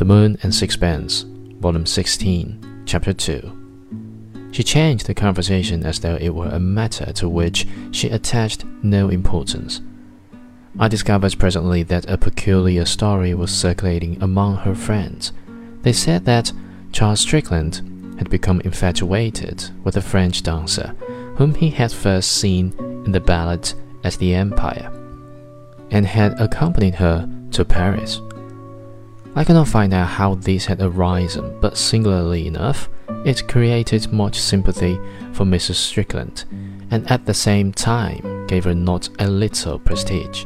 [0.00, 1.26] The Moon and Sixpence,
[1.58, 4.48] Volume 16, Chapter 2.
[4.52, 9.10] She changed the conversation as though it were a matter to which she attached no
[9.10, 9.82] importance.
[10.78, 15.34] I discovered presently that a peculiar story was circulating among her friends.
[15.82, 16.50] They said that
[16.92, 20.94] Charles Strickland had become infatuated with a French dancer
[21.36, 22.72] whom he had first seen
[23.10, 24.88] in the ballet as the Empire,
[25.90, 28.20] and had accompanied her to Paris.
[29.34, 32.88] I cannot find out how this had arisen, but singularly enough,
[33.26, 34.94] it created much sympathy
[35.32, 35.74] for Mrs.
[35.74, 36.44] Strickland,
[36.92, 40.44] and at the same time gave her not a little prestige.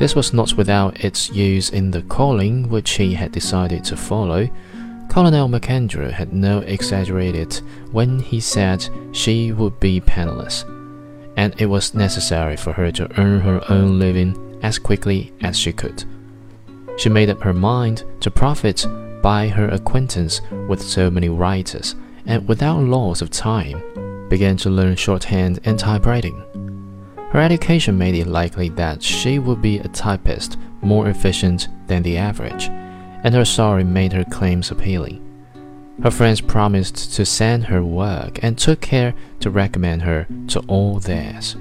[0.00, 4.48] This was not without its use in the calling which he had decided to follow.
[5.10, 7.54] Colonel MacAndrew had no exaggerated
[7.92, 10.64] when he said she would be penniless,
[11.36, 15.72] and it was necessary for her to earn her own living as quickly as she
[15.72, 16.04] could.
[16.96, 18.86] She made up her mind to profit
[19.22, 21.94] by her acquaintance with so many writers,
[22.26, 23.82] and without loss of time,
[24.28, 26.42] began to learn shorthand and typewriting.
[27.30, 32.16] Her education made it likely that she would be a typist more efficient than the
[32.16, 32.68] average,
[33.24, 35.25] and her story made her claims appealing.
[36.02, 40.98] Her friends promised to send her work and took care to recommend her to all
[40.98, 41.56] theirs.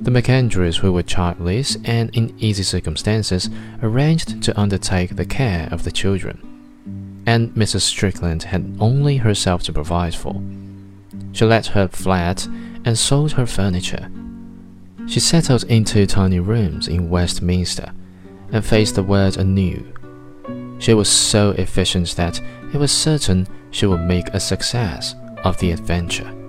[0.00, 3.48] The MacAndrews, who were childless and in easy circumstances,
[3.82, 7.82] arranged to undertake the care of the children, and Mrs.
[7.82, 10.42] Strickland had only herself to provide for.
[11.32, 12.48] She let her flat
[12.84, 14.10] and sold her furniture
[15.06, 17.92] she settled into tiny rooms in Westminster
[18.52, 19.92] and faced the world anew.
[20.82, 22.40] She was so efficient that
[22.74, 26.41] it was certain she would make a success of the adventure.